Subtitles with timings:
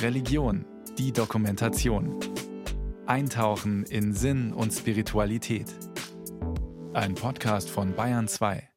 [0.00, 0.64] Religion,
[0.98, 2.18] die Dokumentation.
[3.06, 5.66] Eintauchen in Sinn und Spiritualität.
[6.92, 8.68] Ein Podcast von Bayern 2.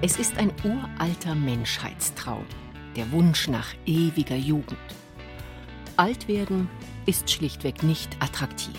[0.00, 2.44] Es ist ein uralter Menschheitstraum,
[2.96, 4.78] der Wunsch nach ewiger Jugend.
[5.96, 6.68] Alt werden
[7.06, 8.78] ist schlichtweg nicht attraktiv.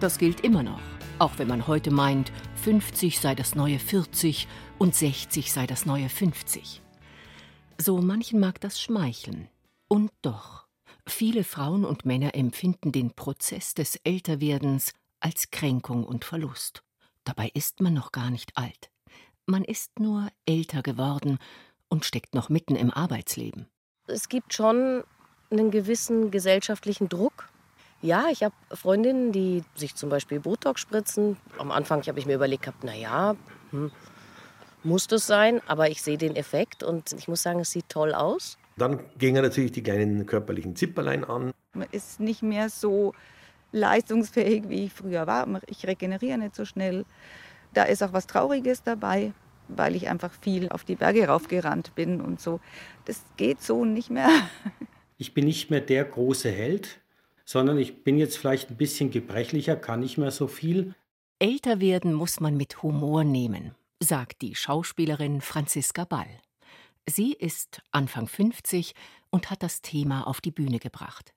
[0.00, 0.80] Das gilt immer noch,
[1.22, 6.08] auch wenn man heute meint, 50 sei das neue 40 und 60 sei das neue
[6.08, 6.82] 50.
[7.78, 9.48] So manchen mag das schmeicheln.
[9.86, 10.66] Und doch,
[11.06, 16.82] viele Frauen und Männer empfinden den Prozess des Älterwerdens als Kränkung und Verlust.
[17.22, 18.90] Dabei ist man noch gar nicht alt.
[19.46, 21.38] Man ist nur älter geworden
[21.88, 23.68] und steckt noch mitten im Arbeitsleben.
[24.08, 25.04] Es gibt schon
[25.50, 27.48] einen gewissen gesellschaftlichen Druck.
[28.02, 31.36] Ja, ich habe Freundinnen, die sich zum Beispiel Botox spritzen.
[31.58, 33.36] Am Anfang habe ich mir überlegt, na ja,
[33.70, 33.92] hm,
[34.82, 38.12] muss das sein, aber ich sehe den Effekt und ich muss sagen, es sieht toll
[38.12, 38.58] aus.
[38.76, 41.52] Dann gingen natürlich die kleinen körperlichen Zipperlein an.
[41.74, 43.14] Man ist nicht mehr so
[43.70, 45.46] leistungsfähig, wie ich früher war.
[45.68, 47.04] Ich regeneriere nicht so schnell.
[47.72, 49.32] Da ist auch was Trauriges dabei,
[49.68, 52.58] weil ich einfach viel auf die Berge raufgerannt bin und so.
[53.04, 54.28] Das geht so nicht mehr.
[55.18, 56.98] Ich bin nicht mehr der große Held,
[57.44, 60.94] sondern ich bin jetzt vielleicht ein bisschen gebrechlicher, kann nicht mehr so viel.
[61.38, 66.40] Älter werden muss man mit Humor nehmen, sagt die Schauspielerin Franziska Ball.
[67.08, 68.94] Sie ist Anfang 50
[69.30, 71.34] und hat das Thema auf die Bühne gebracht.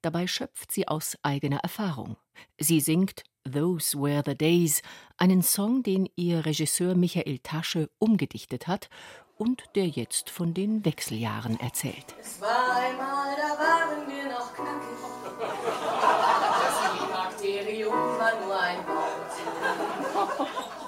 [0.00, 2.16] Dabei schöpft sie aus eigener Erfahrung.
[2.58, 4.82] Sie singt Those Were the Days,
[5.16, 8.88] einen Song, den ihr Regisseur Michael Tasche umgedichtet hat
[9.36, 12.14] und der jetzt von den Wechseljahren erzählt.
[12.20, 13.47] Es war einmal, da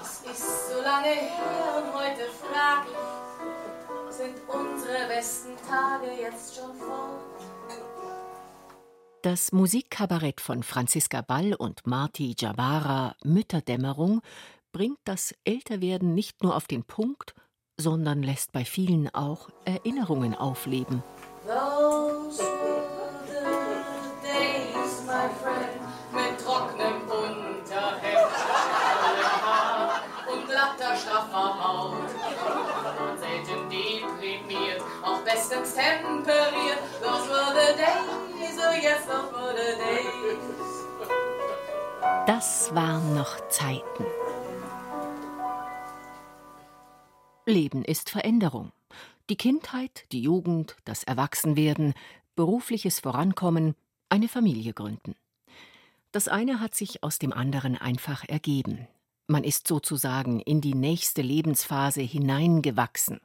[0.01, 6.73] Es ist so lange her und heute frag ich, sind unsere besten Tage jetzt schon
[6.75, 7.19] fort?
[9.23, 14.21] Das Musikkabarett von Franziska Ball und Marti Jabara Mütterdämmerung
[14.71, 17.35] bringt das Älterwerden nicht nur auf den Punkt,
[17.79, 21.03] sondern lässt bei vielen auch Erinnerungen aufleben.
[35.71, 36.79] Bestens temperiert.
[37.01, 40.37] Those were the days, oh yes, those were the days.
[42.27, 44.05] Das waren noch Zeiten.
[47.45, 48.71] Leben ist Veränderung.
[49.29, 51.93] Die Kindheit, die Jugend, das Erwachsenwerden,
[52.35, 53.75] berufliches Vorankommen,
[54.09, 55.15] eine Familie gründen.
[56.11, 58.87] Das eine hat sich aus dem anderen einfach ergeben.
[59.27, 63.21] Man ist sozusagen in die nächste Lebensphase hineingewachsen.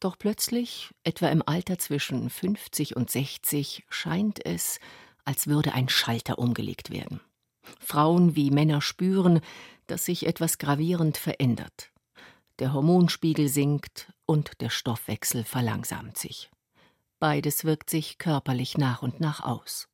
[0.00, 4.78] Doch plötzlich, etwa im Alter zwischen 50 und 60, scheint es,
[5.24, 7.20] als würde ein Schalter umgelegt werden.
[7.80, 9.40] Frauen wie Männer spüren,
[9.86, 11.90] dass sich etwas gravierend verändert
[12.58, 16.50] der Hormonspiegel sinkt und der Stoffwechsel verlangsamt sich.
[17.20, 19.88] Beides wirkt sich körperlich nach und nach aus.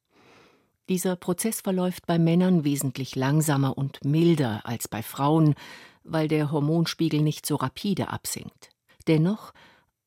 [0.88, 5.54] Dieser Prozess verläuft bei Männern wesentlich langsamer und milder als bei Frauen,
[6.02, 8.70] weil der Hormonspiegel nicht so rapide absinkt.
[9.06, 9.52] Dennoch,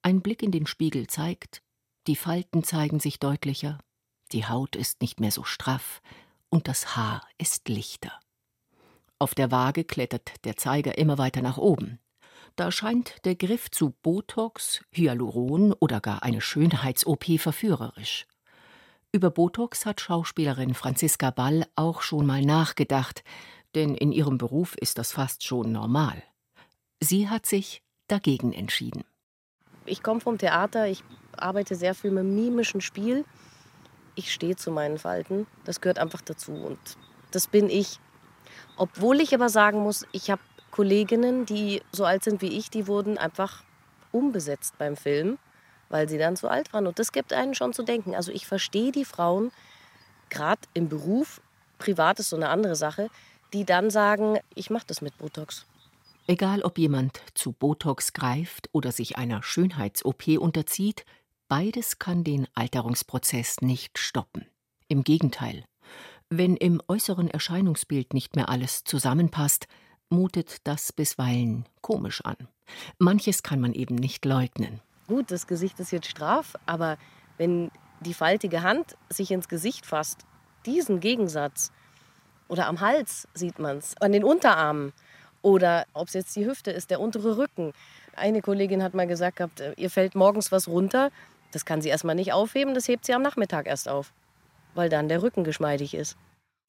[0.01, 1.61] ein Blick in den Spiegel zeigt,
[2.07, 3.79] die Falten zeigen sich deutlicher,
[4.31, 6.01] die Haut ist nicht mehr so straff
[6.49, 8.11] und das Haar ist lichter.
[9.19, 11.99] Auf der Waage klettert der Zeiger immer weiter nach oben.
[12.55, 18.25] Da scheint der Griff zu Botox, Hyaluron oder gar eine Schönheits-OP verführerisch.
[19.11, 23.23] Über Botox hat Schauspielerin Franziska Ball auch schon mal nachgedacht,
[23.75, 26.23] denn in ihrem Beruf ist das fast schon normal.
[26.99, 29.03] Sie hat sich dagegen entschieden.
[29.87, 31.03] Ich komme vom Theater, ich
[31.37, 33.25] arbeite sehr viel mit mimischen Spiel.
[34.15, 36.79] Ich stehe zu meinen Falten, das gehört einfach dazu und
[37.31, 37.99] das bin ich.
[38.75, 40.41] Obwohl ich aber sagen muss, ich habe
[40.71, 43.63] Kolleginnen, die so alt sind wie ich, die wurden einfach
[44.11, 45.37] umbesetzt beim Film,
[45.89, 46.87] weil sie dann zu alt waren.
[46.87, 48.15] Und das gibt einen schon zu denken.
[48.15, 49.51] Also ich verstehe die Frauen,
[50.29, 51.41] gerade im Beruf,
[51.79, 53.09] privat ist so eine andere Sache,
[53.53, 55.65] die dann sagen, ich mache das mit Botox.
[56.27, 61.05] Egal ob jemand zu Botox greift oder sich einer Schönheits-OP unterzieht,
[61.47, 64.45] beides kann den Alterungsprozess nicht stoppen.
[64.89, 65.63] Im Gegenteil.
[66.29, 69.67] Wenn im äußeren Erscheinungsbild nicht mehr alles zusammenpasst,
[70.09, 72.35] mutet das bisweilen komisch an.
[72.99, 74.81] Manches kann man eben nicht leugnen.
[75.07, 76.97] Gut, das Gesicht ist jetzt straff, aber
[77.37, 77.71] wenn
[78.01, 80.25] die faltige Hand sich ins Gesicht fasst,
[80.65, 81.71] diesen Gegensatz,
[82.49, 84.93] Oder am Hals sieht man es, an den Unterarmen.
[85.47, 87.71] Oder ob es jetzt die Hüfte ist, der untere Rücken.
[88.17, 91.09] Eine Kollegin hat mal gesagt gehabt, äh, ihr fällt morgens was runter.
[91.53, 94.11] Das kann sie erstmal nicht aufheben, das hebt sie am Nachmittag erst auf,
[94.75, 96.17] weil dann der Rücken geschmeidig ist.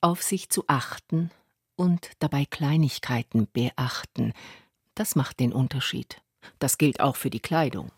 [0.01, 1.33] Auf sich zu achten
[1.75, 4.33] und dabei Kleinigkeiten beachten,
[4.95, 6.23] das macht den Unterschied.
[6.61, 7.91] Das gilt auch für die Kleidung.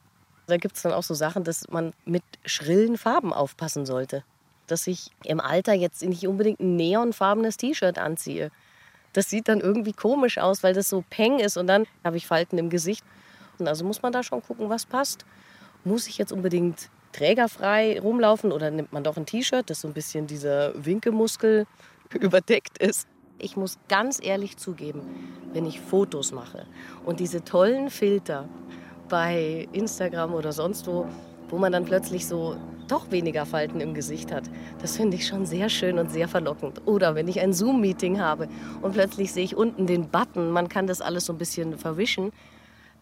[0.46, 4.24] Da gibt es dann auch so Sachen, dass man mit schrillen Farben aufpassen sollte.
[4.66, 8.50] Dass ich im Alter jetzt nicht unbedingt ein neonfarbenes T-Shirt anziehe.
[9.12, 12.26] Das sieht dann irgendwie komisch aus, weil das so peng ist und dann habe ich
[12.26, 13.04] Falten im Gesicht.
[13.58, 15.24] Und also muss man da schon gucken, was passt.
[15.84, 19.94] Muss ich jetzt unbedingt trägerfrei rumlaufen oder nimmt man doch ein T-Shirt, das so ein
[19.94, 21.66] bisschen dieser Winkemuskel
[22.14, 23.08] überdeckt ist?
[23.38, 25.02] Ich muss ganz ehrlich zugeben,
[25.52, 26.66] wenn ich Fotos mache
[27.04, 28.48] und diese tollen Filter
[29.08, 31.08] bei Instagram oder sonst wo,
[31.50, 32.56] wo man dann plötzlich so
[32.88, 34.44] doch weniger Falten im Gesicht hat.
[34.80, 36.86] Das finde ich schon sehr schön und sehr verlockend.
[36.86, 38.48] Oder wenn ich ein Zoom-Meeting habe
[38.82, 42.32] und plötzlich sehe ich unten den Button, man kann das alles so ein bisschen verwischen,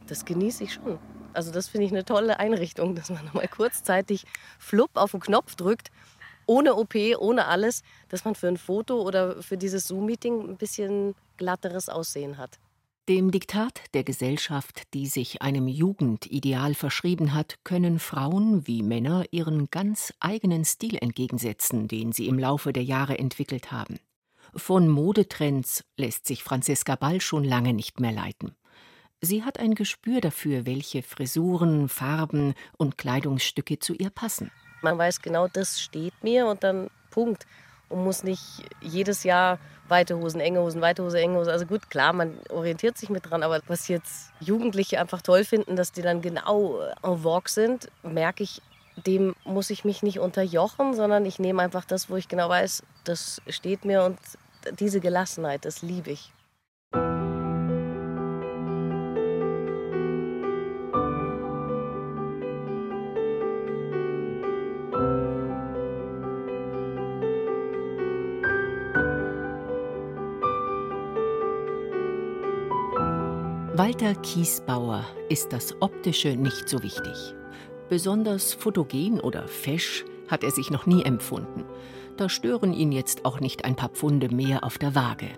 [0.07, 0.99] das genieße ich schon.
[1.33, 4.25] Also das finde ich eine tolle Einrichtung, dass man mal kurzzeitig
[4.59, 5.91] flupp auf den Knopf drückt,
[6.47, 11.15] ohne OP, ohne alles, dass man für ein Foto oder für dieses Zoom-Meeting ein bisschen
[11.37, 12.59] glatteres Aussehen hat.
[13.09, 19.71] Dem Diktat der Gesellschaft, die sich einem Jugendideal verschrieben hat, können Frauen wie Männer ihren
[19.71, 23.99] ganz eigenen Stil entgegensetzen, den sie im Laufe der Jahre entwickelt haben.
[24.55, 28.55] Von Modetrends lässt sich Franziska Ball schon lange nicht mehr leiten.
[29.23, 34.51] Sie hat ein Gespür dafür, welche Frisuren, Farben und Kleidungsstücke zu ihr passen.
[34.83, 37.47] Man weiß genau, das steht mir und dann Punkt
[37.89, 38.43] und muss nicht
[38.81, 39.59] jedes Jahr
[39.89, 41.51] weite Hosen, enge Hosen, weite Hose, enge Hose.
[41.51, 45.77] Also gut, klar, man orientiert sich mit dran, aber was jetzt Jugendliche einfach toll finden,
[45.77, 48.61] dass die dann genau en vogue sind, merke ich,
[49.07, 52.83] dem muss ich mich nicht unterjochen, sondern ich nehme einfach das, wo ich genau weiß,
[53.05, 54.19] das steht mir und
[54.79, 56.33] diese Gelassenheit, das liebe ich.
[73.79, 77.37] Walter Kiesbauer ist das Optische nicht so wichtig.
[77.89, 81.63] Besonders fotogen oder fesch hat er sich noch nie empfunden.
[82.17, 85.29] Da stören ihn jetzt auch nicht ein paar Pfunde mehr auf der Waage.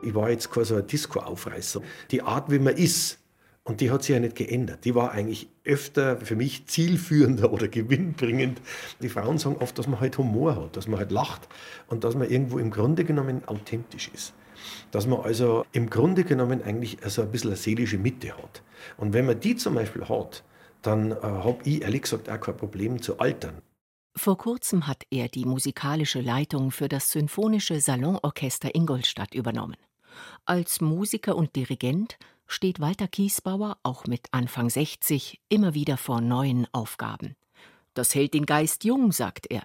[0.00, 1.82] Ich war jetzt quasi so ein Disco-Aufreißer.
[2.12, 3.18] Die Art, wie man ist,
[3.64, 4.84] und die hat sich ja nicht geändert.
[4.84, 8.60] Die war eigentlich öfter für mich zielführender oder gewinnbringend.
[9.00, 11.48] Die Frauen sagen oft, dass man halt Humor hat, dass man halt lacht
[11.88, 14.34] und dass man irgendwo im Grunde genommen authentisch ist
[14.90, 18.62] dass man also im Grunde genommen eigentlich so ein bisschen eine seelische Mitte hat.
[18.96, 20.44] Und wenn man die zum Beispiel hat,
[20.82, 23.62] dann äh, habe ich ehrlich gesagt auch kein Problem zu altern.
[24.14, 29.76] Vor kurzem hat er die musikalische Leitung für das Symphonische Salonorchester Ingolstadt übernommen.
[30.44, 36.66] Als Musiker und Dirigent steht Walter Kiesbauer auch mit Anfang 60 immer wieder vor neuen
[36.72, 37.36] Aufgaben.
[37.94, 39.62] Das hält den Geist jung, sagt er.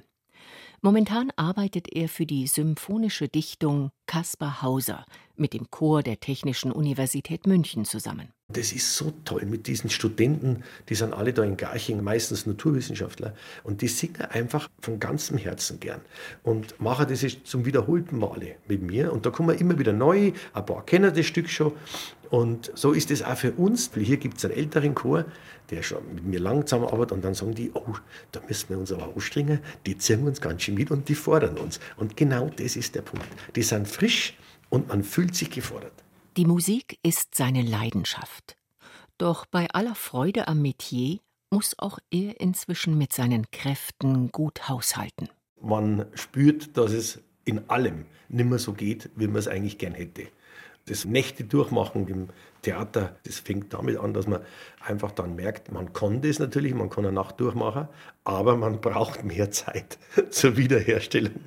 [0.81, 7.47] Momentan arbeitet er für die symphonische Dichtung Caspar Hauser mit dem Chor der Technischen Universität
[7.47, 8.31] München zusammen.
[8.50, 13.33] Das ist so toll mit diesen Studenten, die sind alle da in Garching, meistens Naturwissenschaftler,
[13.63, 16.00] und die singen einfach von ganzem Herzen gern
[16.44, 19.12] und machen das zum wiederholten Male mit mir.
[19.12, 21.73] Und da kommen immer wieder neu, ein paar kennen das Stück schon.
[22.29, 23.92] Und so ist es auch für uns.
[23.94, 25.25] Hier gibt es einen älteren Chor,
[25.69, 27.94] der schon mit mir lang zusammenarbeitet und dann sagen die, oh,
[28.31, 31.57] da müssen wir uns aber ausstrengen, die ziehen uns ganz schön mit und die fordern
[31.57, 31.80] uns.
[31.95, 33.28] Und genau das ist der Punkt.
[33.56, 34.37] Die sind frisch
[34.69, 35.94] und man fühlt sich gefordert.
[36.35, 38.57] Die Musik ist seine Leidenschaft.
[39.18, 45.30] Doch bei aller Freude am Metier muss auch er inzwischen mit seinen Kräften gut haushalten.
[45.59, 50.28] Man spürt, dass es in allem nimmer so geht, wie man es eigentlich gern hätte
[50.87, 52.27] das Nächte durchmachen im
[52.61, 54.41] Theater, das fängt damit an, dass man
[54.83, 57.87] einfach dann merkt, man kann das natürlich, man kann eine Nacht durchmachen,
[58.23, 61.41] aber man braucht mehr Zeit zur Wiederherstellung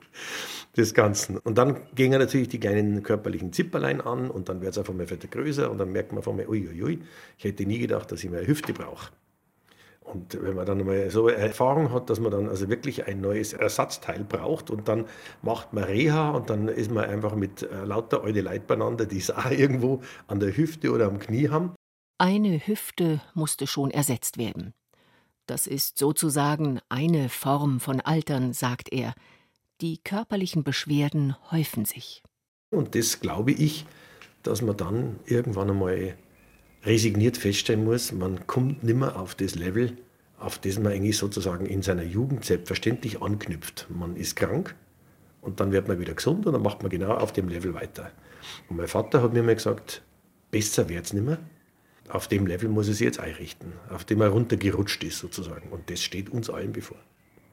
[0.77, 1.39] des Ganzen.
[1.39, 5.11] Und dann gehen natürlich die kleinen körperlichen Zipperlein an und dann wird es auf einmal
[5.11, 7.01] wieder größer und dann merkt man auf einmal, uiuiui,
[7.39, 9.11] ich hätte nie gedacht, dass ich mehr Hüfte brauche.
[10.13, 13.21] Und wenn man dann mal so eine Erfahrung hat, dass man dann also wirklich ein
[13.21, 15.07] neues Ersatzteil braucht und dann
[15.43, 19.19] macht man Reha und dann ist man einfach mit äh, lauter alte Leute beieinander, die
[19.19, 21.75] es auch irgendwo an der Hüfte oder am Knie haben.
[22.19, 24.75] Eine Hüfte musste schon ersetzt werden.
[25.47, 29.15] Das ist sozusagen eine Form von Altern, sagt er.
[29.81, 32.23] Die körperlichen Beschwerden häufen sich.
[32.71, 33.87] Und das glaube ich,
[34.43, 36.17] dass man dann irgendwann einmal
[36.85, 39.97] resigniert feststellen muss, man kommt nimmer auf das Level,
[40.39, 43.87] auf das man eigentlich sozusagen in seiner Jugend selbstverständlich anknüpft.
[43.91, 44.75] Man ist krank
[45.43, 48.11] Und dann wird man wieder gesund und dann macht man genau auf dem Level weiter.
[48.69, 50.03] Und mein Vater hat mir mal gesagt,
[50.51, 51.39] besser wird es nicht mehr.
[52.09, 55.71] Auf dem Level muss sich jetzt einrichten, auf dem er runtergerutscht ist sozusagen.
[55.71, 56.99] Und das steht uns allen bevor.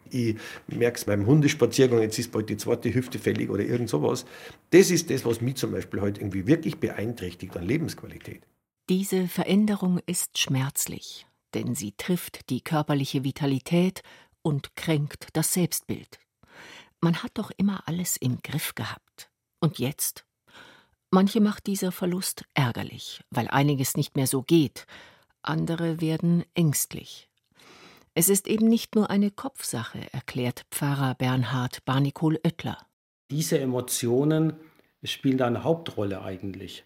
[0.10, 4.26] Ich merke es beim Hundespaziergang, jetzt ist bald die zweite Hüfte fällig oder irgend sowas.
[4.72, 8.42] Das ist das, was mich zum Beispiel heute irgendwie wirklich beeinträchtigt an Lebensqualität.
[8.90, 14.02] Diese Veränderung ist schmerzlich, denn sie trifft die körperliche Vitalität
[14.42, 16.20] und kränkt das Selbstbild.
[17.02, 19.30] Man hat doch immer alles im Griff gehabt.
[19.60, 20.26] Und jetzt?
[21.12, 24.86] Manche macht dieser Verlust ärgerlich, weil einiges nicht mehr so geht,
[25.42, 27.30] andere werden ängstlich.
[28.14, 32.78] Es ist eben nicht nur eine Kopfsache, erklärt Pfarrer Bernhard Barnikol Oettler.
[33.32, 34.54] Diese Emotionen
[35.04, 36.86] spielen da eine Hauptrolle eigentlich.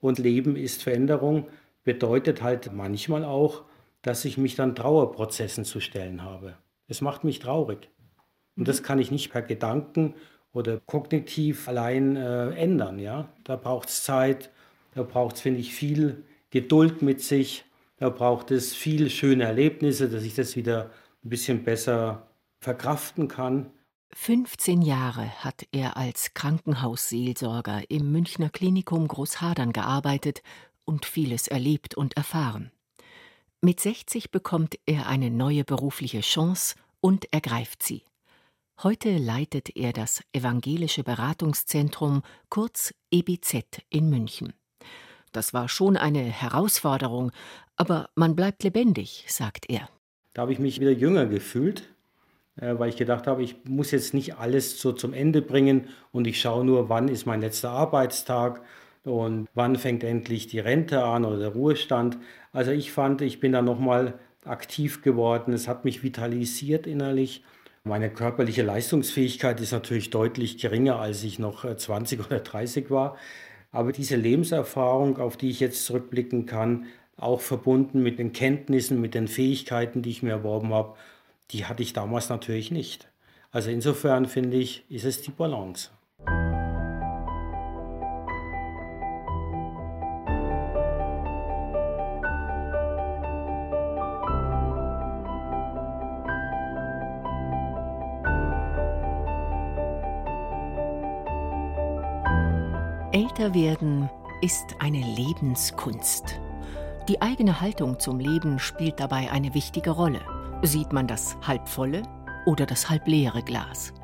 [0.00, 1.48] Und Leben ist Veränderung,
[1.84, 3.64] bedeutet halt manchmal auch,
[4.02, 6.54] dass ich mich dann Trauerprozessen zu stellen habe.
[6.86, 7.88] Es macht mich traurig.
[8.56, 10.14] Und das kann ich nicht per Gedanken
[10.52, 12.98] oder kognitiv allein äh, ändern.
[12.98, 13.28] Ja?
[13.44, 14.50] Da braucht es Zeit,
[14.94, 17.64] da braucht es, finde ich, viel Geduld mit sich,
[17.98, 20.90] da braucht es viel schöne Erlebnisse, dass ich das wieder
[21.24, 22.28] ein bisschen besser
[22.60, 23.70] verkraften kann.
[24.14, 30.42] 15 Jahre hat er als Krankenhausseelsorger im Münchner Klinikum Großhadern gearbeitet
[30.84, 32.72] und vieles erlebt und erfahren.
[33.60, 38.02] Mit 60 bekommt er eine neue berufliche Chance und ergreift sie.
[38.82, 44.52] Heute leitet er das Evangelische Beratungszentrum, kurz EBZ, in München.
[45.32, 47.32] Das war schon eine Herausforderung,
[47.76, 49.88] aber man bleibt lebendig, sagt er.
[50.32, 51.88] Da habe ich mich wieder jünger gefühlt,
[52.60, 56.40] weil ich gedacht habe, ich muss jetzt nicht alles so zum Ende bringen und ich
[56.40, 58.62] schaue nur, wann ist mein letzter Arbeitstag
[59.04, 62.18] und wann fängt endlich die Rente an oder der Ruhestand.
[62.52, 65.52] Also ich fand, ich bin da nochmal aktiv geworden.
[65.52, 67.42] Es hat mich vitalisiert innerlich
[67.88, 73.16] meine körperliche Leistungsfähigkeit ist natürlich deutlich geringer, als ich noch 20 äh, oder 30 war.
[73.72, 76.86] Aber diese Lebenserfahrung, auf die ich jetzt zurückblicken kann,
[77.16, 80.96] auch verbunden mit den Kenntnissen, mit den Fähigkeiten, die ich mir erworben habe,
[81.50, 83.08] die hatte ich damals natürlich nicht.
[83.50, 85.90] Also insofern finde ich, ist es die Balance.
[103.12, 104.10] Älter werden
[104.42, 106.40] ist eine Lebenskunst.
[107.08, 110.20] Die eigene Haltung zum Leben spielt dabei eine wichtige Rolle.
[110.62, 112.02] Sieht man das halbvolle
[112.44, 113.94] oder das halbleere Glas?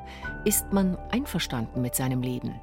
[0.45, 2.55] Ist man einverstanden mit seinem Leben?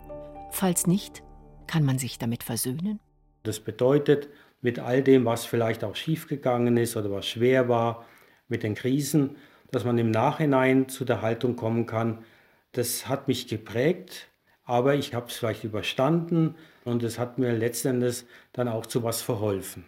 [0.50, 1.22] Falls nicht,
[1.66, 3.00] kann man sich damit versöhnen?
[3.42, 4.30] Das bedeutet,
[4.62, 8.06] mit all dem, was vielleicht auch schiefgegangen ist oder was schwer war,
[8.48, 9.36] mit den Krisen,
[9.70, 12.24] dass man im Nachhinein zu der Haltung kommen kann,
[12.72, 14.28] das hat mich geprägt,
[14.64, 16.54] aber ich habe es vielleicht überstanden
[16.86, 19.84] und es hat mir letztendlich dann auch zu was verholfen.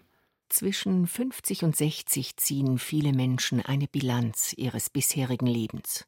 [0.54, 6.06] Zwischen 50 und 60 ziehen viele Menschen eine Bilanz ihres bisherigen Lebens.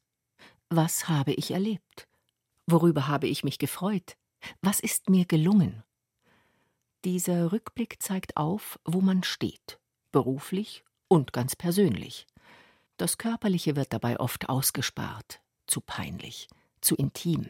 [0.69, 2.07] Was habe ich erlebt?
[2.65, 4.15] Worüber habe ich mich gefreut?
[4.61, 5.83] Was ist mir gelungen?
[7.03, 9.81] Dieser Rückblick zeigt auf, wo man steht,
[10.13, 12.25] beruflich und ganz persönlich.
[12.95, 16.47] Das Körperliche wird dabei oft ausgespart, zu peinlich,
[16.79, 17.49] zu intim.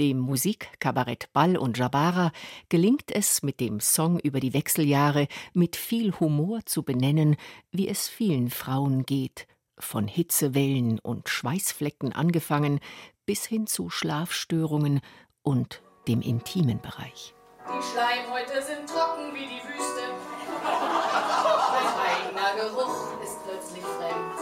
[0.00, 2.32] Dem Musikkabarett Ball und Jabara
[2.68, 7.36] gelingt es, mit dem Song über die Wechseljahre mit viel Humor zu benennen,
[7.70, 9.46] wie es vielen Frauen geht,
[9.78, 12.80] von Hitzewellen und Schweißflecken angefangen
[13.24, 15.00] bis hin zu Schlafstörungen
[15.42, 17.34] und dem intimen Bereich.
[17.66, 20.02] Die Schleimhäute sind trocken wie die Wüste.
[21.70, 24.34] Mein eigener Geruch ist plötzlich fremd.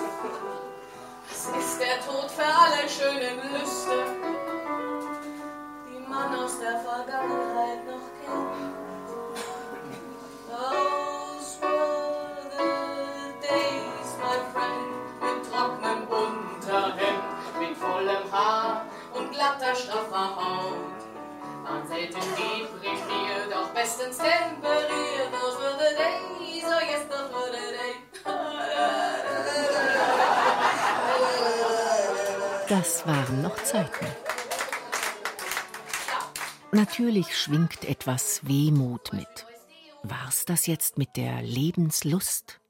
[1.28, 4.41] Was ist der Tod für alle schönen Lüste?
[6.12, 8.74] Man aus der Vergangenheit noch kennt.
[10.50, 14.92] Those were days, my friend,
[15.22, 17.24] mit trockenem Unterhemd,
[17.58, 21.00] mit vollem Haar und glatter, straffer Haut.
[21.64, 25.30] Waren selten deprimiert, doch bestens temperiert.
[25.32, 28.00] Those were the days, oh yes, those were the days.
[32.68, 34.06] Das waren noch Zeiten.
[36.74, 39.46] Natürlich schwingt etwas Wehmut mit.
[40.02, 42.62] War's das jetzt mit der Lebenslust?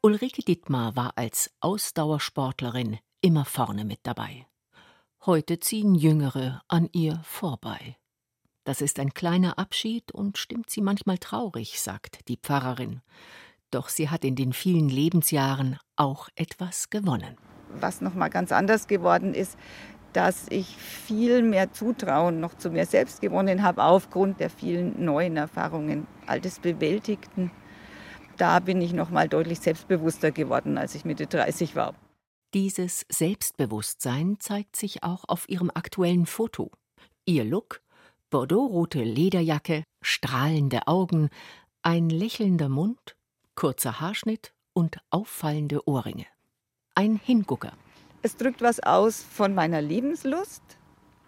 [0.00, 4.46] Ulrike Dittmar war als Ausdauersportlerin immer vorne mit dabei.
[5.26, 7.98] Heute ziehen Jüngere an ihr vorbei.
[8.64, 13.02] Das ist ein kleiner Abschied und stimmt sie manchmal traurig, sagt die Pfarrerin.
[13.70, 17.36] Doch sie hat in den vielen Lebensjahren auch etwas gewonnen.
[17.68, 19.58] Was noch mal ganz anders geworden ist,
[20.12, 25.36] dass ich viel mehr Zutrauen noch zu mir selbst gewonnen habe aufgrund der vielen neuen
[25.36, 27.50] Erfahrungen, all des Bewältigten.
[28.36, 31.94] Da bin ich noch mal deutlich selbstbewusster geworden, als ich Mitte 30 war.
[32.54, 36.70] Dieses Selbstbewusstsein zeigt sich auch auf ihrem aktuellen Foto.
[37.24, 37.80] Ihr Look
[38.30, 41.30] Bordeauxrote Lederjacke, strahlende Augen,
[41.82, 43.16] ein lächelnder Mund,
[43.56, 46.26] kurzer Haarschnitt und auffallende Ohrringe.
[46.94, 47.72] Ein Hingucker.
[48.22, 50.62] Es drückt was aus von meiner Lebenslust,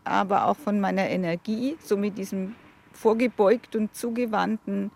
[0.05, 2.55] aber auch von meiner Energie, so mit diesem
[2.93, 4.91] vorgebeugt und zugewandten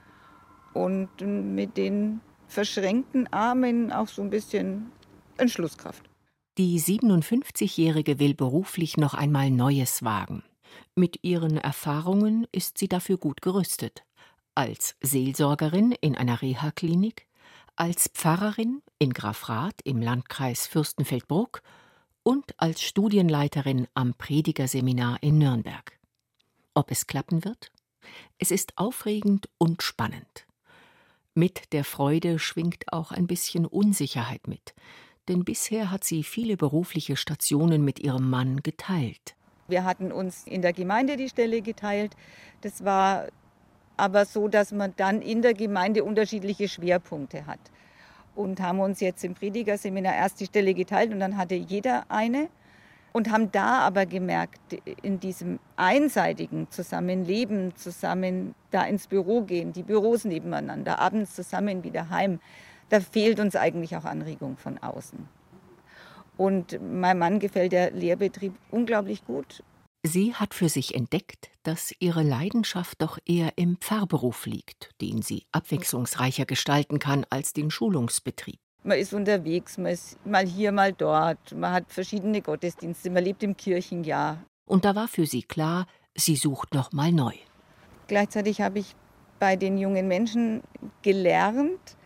[0.75, 4.93] und mit den verschränkten Armen auch so ein bisschen
[5.39, 6.03] Entschlusskraft.
[6.59, 10.43] Die 57-Jährige will beruflich noch einmal Neues wagen.
[10.95, 14.05] Mit ihren Erfahrungen ist sie dafür gut gerüstet.
[14.55, 17.27] Als Seelsorgerin in einer Reha-Klinik,
[17.75, 21.63] als Pfarrerin in Grafrath im Landkreis Fürstenfeldbruck
[22.27, 25.97] und als Studienleiterin am Predigerseminar in Nürnberg.
[26.75, 27.71] Ob es klappen wird?
[28.37, 30.45] Es ist aufregend und spannend.
[31.35, 34.75] Mit der Freude schwingt auch ein bisschen Unsicherheit mit,
[35.29, 39.37] denn bisher hat sie viele berufliche Stationen mit ihrem Mann geteilt.
[39.69, 42.17] Wir hatten uns in der Gemeinde die Stelle geteilt.
[42.63, 43.29] Das war
[43.97, 47.61] aber so, dass man dann in der Gemeinde unterschiedliche Schwerpunkte hat.
[48.37, 52.49] Und haben uns jetzt im Predigerseminar erst die Stelle geteilt und dann hatte jeder eine.
[53.13, 54.61] Und haben da aber gemerkt,
[55.03, 62.11] in diesem einseitigen Zusammenleben, zusammen da ins Büro gehen, die Büros nebeneinander, abends zusammen wieder
[62.11, 62.41] heim,
[62.91, 65.27] da fehlt uns eigentlich auch Anregung von außen.
[66.37, 69.63] Und meinem Mann gefällt der Lehrbetrieb unglaublich gut.
[70.07, 75.47] Sie hat für sich entdeckt, dass ihre Leidenschaft doch eher im Pfarrberuf liegt, den sie
[75.51, 78.61] abwechslungsreicher gestalten kann als den Schulungsbetrieb.
[78.85, 83.43] Man ist unterwegs, man ist mal hier, mal dort, man hat verschiedene Gottesdienste, man lebt
[83.43, 84.45] im Kirchenjahr.
[84.65, 87.35] Und da war für sie klar, sie sucht noch mal neu.
[88.07, 88.95] Gleichzeitig habe ich
[89.41, 90.63] bei den jungen Menschen
[91.03, 91.97] gelernt,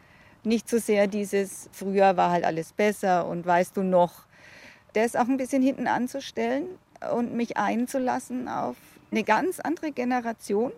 [0.42, 4.25] nicht so sehr dieses, früher war halt alles besser und weißt du noch,
[4.94, 6.66] das auch ein bisschen hinten anzustellen
[7.15, 8.77] und mich einzulassen auf
[9.11, 10.73] eine ganz andere Generation,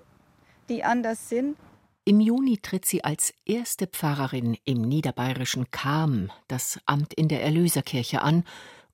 [0.69, 1.57] die anders sind.
[2.05, 8.23] Im Juni tritt sie als erste Pfarrerin im niederbayerischen Cham das Amt in der Erlöserkirche
[8.23, 8.45] an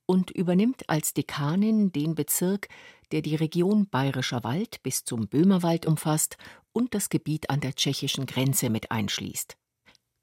[0.05, 2.69] und übernimmt als Dekanin den Bezirk,
[3.13, 6.37] der die Region Bayerischer Wald bis zum Böhmerwald umfasst
[6.73, 9.57] und das Gebiet an der tschechischen Grenze mit einschließt.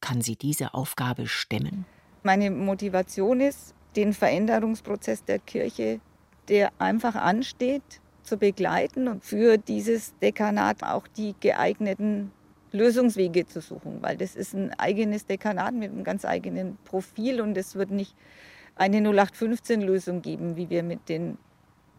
[0.01, 1.85] Kann sie diese Aufgabe stemmen?
[2.21, 5.99] Meine Motivation ist, den Veränderungsprozess der Kirche,
[6.49, 12.31] der einfach ansteht, zu begleiten und für dieses Dekanat auch die geeigneten
[12.71, 17.55] Lösungswege zu suchen, weil das ist ein eigenes Dekanat mit einem ganz eigenen Profil und
[17.57, 18.15] es wird nicht
[18.75, 21.37] eine 0815-Lösung geben, wie wir mit den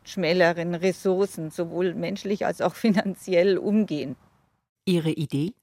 [0.04, 4.16] schmäleren Ressourcen sowohl menschlich als auch finanziell umgehen.
[4.84, 5.54] Ihre Idee?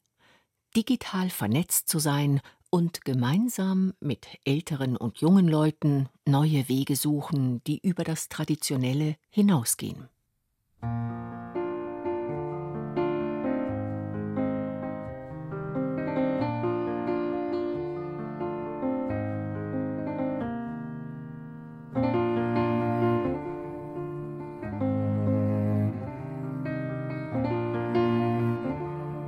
[0.76, 2.42] digital vernetzt zu sein
[2.74, 10.10] und gemeinsam mit älteren und jungen Leuten neue Wege suchen, die über das Traditionelle hinausgehen.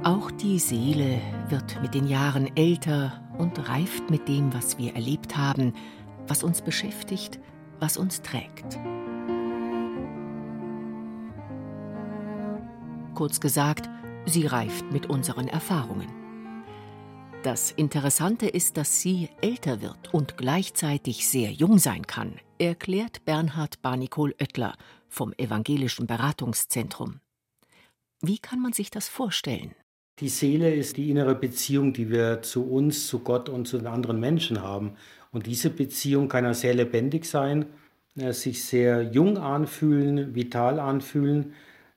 [0.03, 5.37] Auch die Seele wird mit den Jahren älter und reift mit dem, was wir erlebt
[5.37, 5.73] haben,
[6.27, 7.39] was uns beschäftigt,
[7.79, 8.79] was uns trägt.
[13.13, 13.89] Kurz gesagt,
[14.25, 16.09] sie reift mit unseren Erfahrungen.
[17.43, 23.81] Das Interessante ist, dass sie älter wird und gleichzeitig sehr jung sein kann, erklärt Bernhard
[23.81, 24.75] Barnicol Oettler
[25.07, 27.19] vom Evangelischen Beratungszentrum.
[28.21, 29.75] Wie kann man sich das vorstellen?
[30.19, 33.88] Die Seele ist die innere Beziehung, die wir zu uns, zu Gott und zu den
[33.88, 34.93] anderen Menschen haben.
[35.34, 37.65] Und diese Beziehung kann ja sehr lebendig sein,
[38.15, 41.54] äh, sich sehr jung anfühlen, vital anfühlen.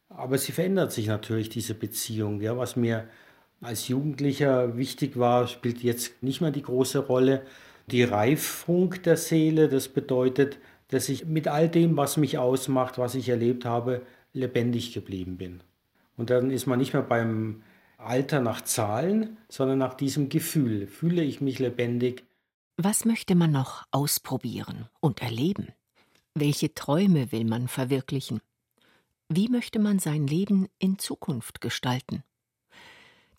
[0.08, 2.40] Aber sie verändert sich natürlich, diese Beziehung.
[2.40, 3.08] Ja, was mir
[3.60, 7.42] als Jugendlicher wichtig war, spielt jetzt nicht mehr die große Rolle.
[7.86, 13.14] Die Reifung der Seele, das bedeutet, dass ich mit all dem, was mich ausmacht, was
[13.14, 14.02] ich erlebt habe,
[14.32, 15.60] lebendig geblieben bin.
[16.16, 17.62] Und dann ist man nicht mehr beim
[17.98, 20.86] Alter nach Zahlen, sondern nach diesem Gefühl.
[20.86, 22.24] Fühle ich mich lebendig?
[22.76, 25.72] Was möchte man noch ausprobieren und erleben?
[26.34, 28.40] Welche Träume will man verwirklichen?
[29.28, 32.22] Wie möchte man sein Leben in Zukunft gestalten?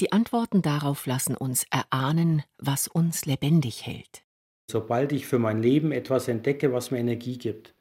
[0.02, 4.24] Die Antworten darauf lassen uns erahnen, was uns lebendig hält.
[4.69, 7.74] Sobald ich für mein Leben etwas entdecke, was mir Energie gibt,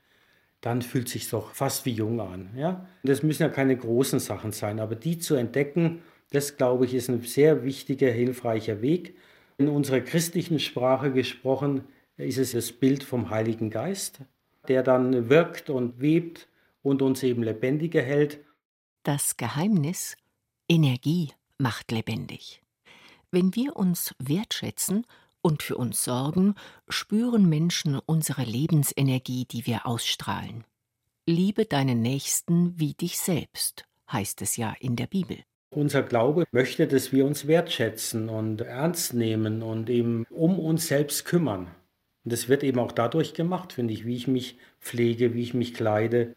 [0.61, 2.51] dann fühlt sich doch fast wie jung an.
[2.57, 2.87] Ja?
[3.03, 7.09] Das müssen ja keine großen Sachen sein, aber die zu entdecken, das glaube ich, ist
[7.09, 9.17] ein sehr wichtiger, hilfreicher Weg.
[9.57, 11.85] In unserer christlichen Sprache gesprochen
[12.17, 14.21] ist es das Bild vom Heiligen Geist,
[14.69, 16.49] der dann wirkt und webt
[16.83, 18.41] und uns eben lebendiger hält.
[19.03, 20.17] Das Geheimnis
[20.69, 22.63] Energie macht lebendig.
[23.31, 25.07] Wenn wir uns wertschätzen
[25.41, 26.55] und für uns sorgen,
[26.89, 30.65] spüren Menschen unsere Lebensenergie, die wir ausstrahlen.
[31.27, 35.39] Liebe deinen Nächsten wie dich selbst, heißt es ja in der Bibel.
[35.71, 41.25] Unser Glaube möchte, dass wir uns wertschätzen und ernst nehmen und eben um uns selbst
[41.25, 41.69] kümmern.
[42.25, 45.55] Und das wird eben auch dadurch gemacht, finde ich, wie ich mich pflege, wie ich
[45.55, 46.35] mich kleide.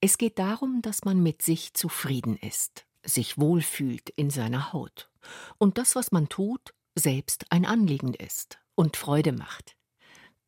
[0.00, 5.10] Es geht darum, dass man mit sich zufrieden ist, sich wohlfühlt in seiner Haut
[5.58, 9.76] und das, was man tut, selbst ein Anliegen ist und Freude macht.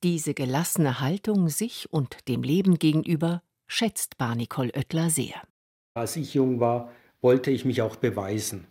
[0.03, 5.43] Diese gelassene Haltung sich und dem Leben gegenüber schätzt Barnicol Oettler sehr.
[5.95, 6.91] Als ich jung war,
[7.25, 8.67] wollte ich mich auch beweisen,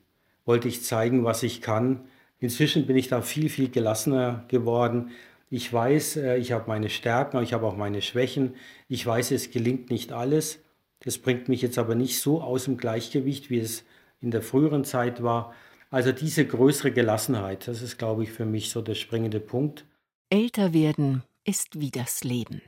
[0.46, 2.06] wollte ich zeigen, was ich kann.
[2.40, 5.10] Inzwischen bin ich da viel, viel gelassener geworden.
[5.50, 8.56] Ich weiß, äh, ich habe meine Stärken, ich habe auch meine Schwächen.
[8.88, 10.60] Ich weiß, es gelingt nicht alles.
[11.00, 13.86] Das bringt mich jetzt aber nicht so aus dem Gleichgewicht, wie es
[14.22, 15.54] in der früheren Zeit war.
[15.90, 19.84] Also diese größere Gelassenheit, das ist, glaube ich, für mich so der springende Punkt.
[20.30, 22.62] Älter werden ist wie das Leben.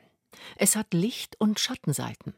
[0.57, 2.33] Es hat Licht- und Schattenseiten.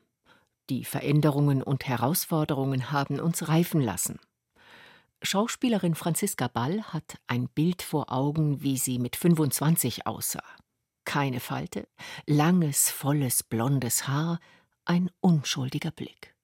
[0.70, 4.20] Die Veränderungen und Herausforderungen haben uns reifen lassen.
[5.22, 10.44] Schauspielerin Franziska Ball hat ein Bild vor Augen, wie sie mit 25 aussah.
[11.06, 11.88] Keine Falte,
[12.26, 14.40] langes, volles, blondes Haar,
[14.86, 16.36] ein unschuldiger Blick.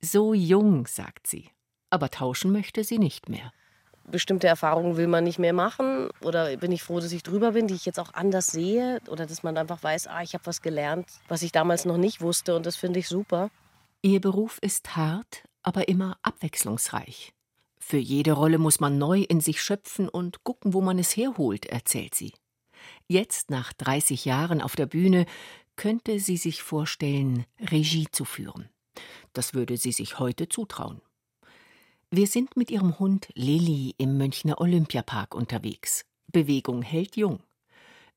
[0.00, 1.50] So jung, sagt sie,
[1.90, 3.52] aber tauschen möchte sie nicht mehr.
[4.10, 7.66] Bestimmte Erfahrungen will man nicht mehr machen oder bin ich froh, dass ich drüber bin,
[7.66, 10.62] die ich jetzt auch anders sehe oder dass man einfach weiß, ah, ich habe was
[10.62, 13.50] gelernt, was ich damals noch nicht wusste und das finde ich super.
[14.02, 17.32] Ihr Beruf ist hart, aber immer abwechslungsreich.
[17.78, 21.66] Für jede Rolle muss man neu in sich schöpfen und gucken, wo man es herholt,
[21.66, 22.32] erzählt sie.
[23.06, 25.26] Jetzt, nach 30 Jahren auf der Bühne,
[25.76, 28.68] könnte sie sich vorstellen, Regie zu führen.
[29.32, 31.00] Das würde sie sich heute zutrauen.
[32.14, 36.04] Wir sind mit ihrem Hund Lilly im Münchner Olympiapark unterwegs.
[36.30, 37.40] Bewegung hält jung.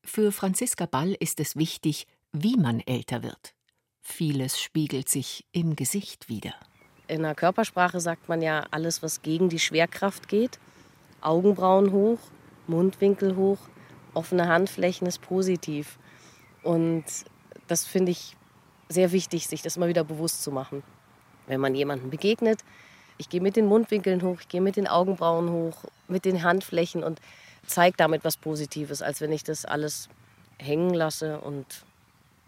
[0.03, 3.55] Für Franziska Ball ist es wichtig, wie man älter wird.
[4.01, 6.53] Vieles spiegelt sich im Gesicht wider.
[7.07, 10.59] In der Körpersprache sagt man ja alles, was gegen die Schwerkraft geht.
[11.21, 12.19] Augenbrauen hoch,
[12.67, 13.59] Mundwinkel hoch,
[14.13, 15.99] offene Handflächen ist positiv.
[16.63, 17.05] Und
[17.67, 18.35] das finde ich
[18.89, 20.83] sehr wichtig, sich das immer wieder bewusst zu machen.
[21.47, 22.65] Wenn man jemandem begegnet,
[23.17, 27.03] ich gehe mit den Mundwinkeln hoch, ich gehe mit den Augenbrauen hoch, mit den Handflächen
[27.03, 27.19] und
[27.65, 30.09] zeige damit was Positives, als wenn ich das alles
[30.57, 31.65] hängen lasse und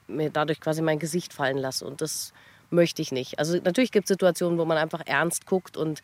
[0.08, 1.86] mir dadurch quasi mein Gesicht fallen lasse.
[1.86, 2.34] Und das
[2.70, 3.40] möchte ich nicht.
[3.40, 6.02] Also natürlich gibt es Situationen, wo man einfach ernst guckt und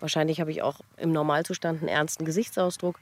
[0.00, 2.98] wahrscheinlich habe ich auch im Normalzustand einen ernsten Gesichtsausdruck.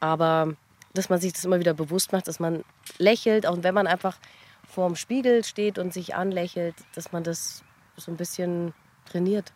[0.00, 0.54] Aber
[0.94, 2.64] dass man sich das immer wieder bewusst macht, dass man
[2.98, 4.18] lächelt, auch wenn man einfach
[4.66, 7.62] vorm Spiegel steht und sich anlächelt, dass man das
[7.96, 8.74] so ein bisschen
[9.10, 9.52] trainiert.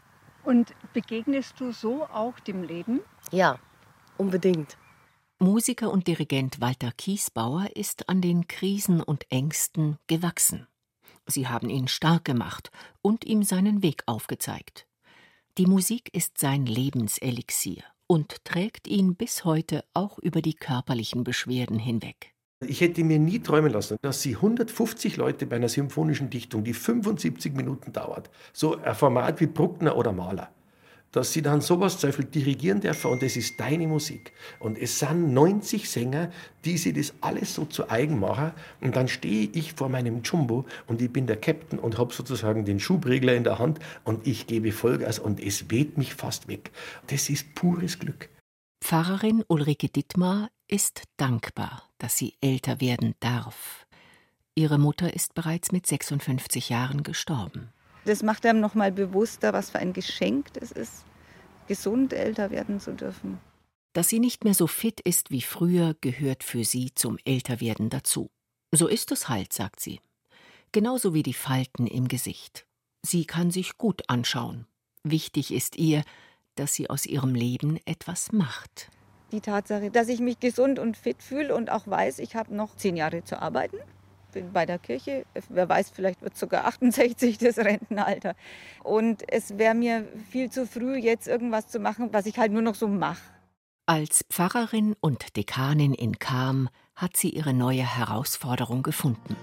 [0.46, 3.00] Und begegnest du so auch dem Leben?
[3.32, 3.58] Ja,
[4.16, 4.78] unbedingt.
[5.40, 10.68] Musiker und Dirigent Walter Kiesbauer ist an den Krisen und Ängsten gewachsen.
[11.26, 12.70] Sie haben ihn stark gemacht
[13.02, 14.86] und ihm seinen Weg aufgezeigt.
[15.58, 21.80] Die Musik ist sein Lebenselixier und trägt ihn bis heute auch über die körperlichen Beschwerden
[21.80, 22.35] hinweg.
[22.64, 26.72] Ich hätte mir nie träumen lassen, dass sie 150 Leute bei einer symphonischen Dichtung, die
[26.72, 30.48] 75 Minuten dauert, so ein Format wie Bruckner oder Mahler,
[31.12, 34.32] dass sie dann sowas zum Beispiel dirigieren dürfen und es ist deine Musik.
[34.58, 36.30] Und es sind 90 Sänger,
[36.64, 38.52] die sich das alles so zu eigen machen.
[38.80, 42.64] Und dann stehe ich vor meinem Jumbo und ich bin der Captain und habe sozusagen
[42.64, 46.70] den Schubregler in der Hand und ich gebe Vollgas und es weht mich fast weg.
[47.08, 48.30] Das ist pures Glück.
[48.82, 53.86] Pfarrerin Ulrike Dittmar ist dankbar, dass sie älter werden darf.
[54.54, 57.72] Ihre Mutter ist bereits mit 56 Jahren gestorben.
[58.06, 61.04] Das macht einem noch mal bewusster, was für ein Geschenk es ist,
[61.66, 63.38] gesund älter werden zu dürfen.
[63.92, 68.30] Dass sie nicht mehr so fit ist wie früher, gehört für sie zum Älterwerden dazu.
[68.72, 70.00] So ist es halt, sagt sie.
[70.72, 72.66] Genauso wie die Falten im Gesicht.
[73.02, 74.66] Sie kann sich gut anschauen.
[75.02, 76.02] Wichtig ist ihr,
[76.56, 78.90] dass sie aus ihrem Leben etwas macht.
[79.32, 82.76] Die Tatsache, dass ich mich gesund und fit fühle und auch weiß, ich habe noch
[82.76, 83.78] zehn Jahre zu arbeiten.
[84.32, 88.34] Bin bei der Kirche, wer weiß, vielleicht wird sogar 68 das Rentenalter.
[88.82, 92.62] Und es wäre mir viel zu früh, jetzt irgendwas zu machen, was ich halt nur
[92.62, 93.22] noch so mache.
[93.86, 99.36] Als Pfarrerin und Dekanin in Kam hat sie ihre neue Herausforderung gefunden.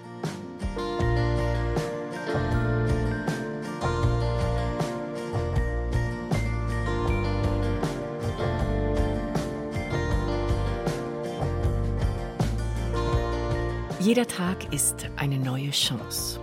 [14.03, 16.37] Jeder Tag ist eine neue Chance.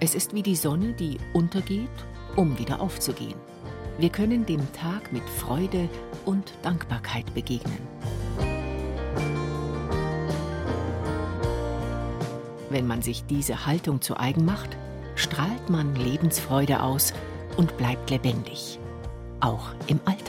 [0.00, 1.88] Es ist wie die Sonne, die untergeht,
[2.34, 3.36] um wieder aufzugehen.
[3.98, 5.88] Wir können dem Tag mit Freude
[6.24, 7.78] und Dankbarkeit begegnen.
[12.68, 14.76] Wenn man sich diese Haltung zu eigen macht,
[15.14, 17.14] strahlt man Lebensfreude aus
[17.56, 18.80] und bleibt lebendig,
[19.38, 20.23] auch im Alter.